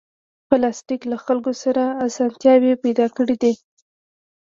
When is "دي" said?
3.43-3.53